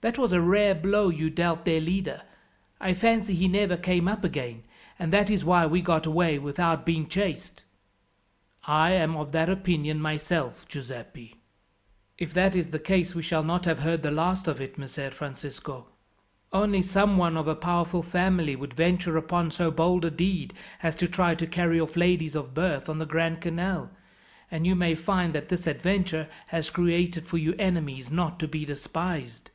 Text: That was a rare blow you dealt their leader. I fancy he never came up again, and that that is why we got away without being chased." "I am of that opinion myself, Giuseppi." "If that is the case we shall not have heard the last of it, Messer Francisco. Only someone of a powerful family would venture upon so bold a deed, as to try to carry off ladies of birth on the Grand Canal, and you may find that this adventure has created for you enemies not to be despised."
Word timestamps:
That 0.00 0.16
was 0.16 0.32
a 0.32 0.40
rare 0.40 0.76
blow 0.76 1.08
you 1.08 1.28
dealt 1.28 1.64
their 1.64 1.80
leader. 1.80 2.22
I 2.80 2.94
fancy 2.94 3.34
he 3.34 3.48
never 3.48 3.76
came 3.76 4.06
up 4.06 4.22
again, 4.22 4.62
and 4.96 5.12
that 5.12 5.26
that 5.26 5.32
is 5.32 5.44
why 5.44 5.66
we 5.66 5.80
got 5.82 6.06
away 6.06 6.38
without 6.38 6.86
being 6.86 7.08
chased." 7.08 7.64
"I 8.62 8.92
am 8.92 9.16
of 9.16 9.32
that 9.32 9.48
opinion 9.48 10.00
myself, 10.00 10.64
Giuseppi." 10.68 11.34
"If 12.16 12.32
that 12.34 12.54
is 12.54 12.70
the 12.70 12.78
case 12.78 13.16
we 13.16 13.22
shall 13.24 13.42
not 13.42 13.64
have 13.64 13.80
heard 13.80 14.04
the 14.04 14.12
last 14.12 14.46
of 14.46 14.60
it, 14.60 14.78
Messer 14.78 15.10
Francisco. 15.10 15.88
Only 16.52 16.80
someone 16.80 17.36
of 17.36 17.48
a 17.48 17.56
powerful 17.56 18.04
family 18.04 18.54
would 18.54 18.74
venture 18.74 19.16
upon 19.16 19.50
so 19.50 19.68
bold 19.72 20.04
a 20.04 20.12
deed, 20.12 20.54
as 20.80 20.94
to 20.94 21.08
try 21.08 21.34
to 21.34 21.44
carry 21.44 21.80
off 21.80 21.96
ladies 21.96 22.36
of 22.36 22.54
birth 22.54 22.88
on 22.88 22.98
the 22.98 23.04
Grand 23.04 23.40
Canal, 23.40 23.90
and 24.48 24.64
you 24.64 24.76
may 24.76 24.94
find 24.94 25.32
that 25.32 25.48
this 25.48 25.66
adventure 25.66 26.28
has 26.46 26.70
created 26.70 27.26
for 27.26 27.36
you 27.38 27.56
enemies 27.58 28.12
not 28.12 28.38
to 28.38 28.46
be 28.46 28.64
despised." 28.64 29.50